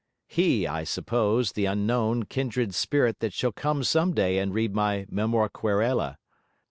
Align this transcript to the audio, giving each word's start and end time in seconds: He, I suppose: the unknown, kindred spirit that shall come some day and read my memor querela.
He, 0.27 0.65
I 0.65 0.83
suppose: 0.83 1.51
the 1.51 1.65
unknown, 1.67 2.23
kindred 2.25 2.73
spirit 2.73 3.19
that 3.19 3.33
shall 3.33 3.51
come 3.51 3.83
some 3.83 4.15
day 4.15 4.39
and 4.39 4.51
read 4.51 4.73
my 4.73 5.05
memor 5.11 5.47
querela. 5.47 6.15